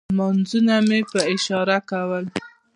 لمونځونه 0.15 0.75
مې 0.87 0.99
په 1.11 1.19
اشارې 1.33 1.77
کول. 1.89 2.25